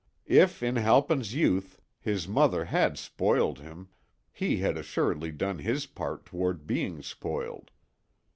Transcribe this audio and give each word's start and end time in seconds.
If 0.25 0.63
in 0.63 0.77
Halpin's 0.77 1.35
youth 1.35 1.79
his 1.99 2.27
mother 2.27 2.65
had 2.65 2.97
"spoiled" 2.97 3.59
him, 3.59 3.89
he 4.31 4.57
had 4.57 4.75
assuredly 4.75 5.31
done 5.31 5.59
his 5.59 5.85
part 5.85 6.25
toward 6.25 6.65
being 6.65 7.03
spoiled. 7.03 7.69